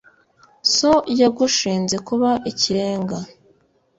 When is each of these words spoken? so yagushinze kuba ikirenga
so 0.75 0.93
yagushinze 1.21 1.95
kuba 2.07 2.29
ikirenga 2.51 3.17